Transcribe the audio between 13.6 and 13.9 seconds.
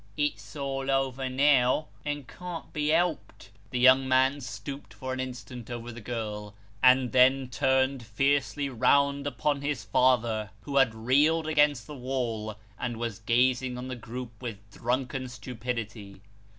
on